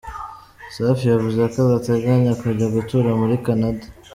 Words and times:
Safi 0.73 1.05
yavuze 1.13 1.39
ko 1.51 1.57
adateganya 1.65 2.31
kujya 2.41 2.65
gutura 2.75 3.09
muri 3.19 3.35
Canada. 3.45 3.83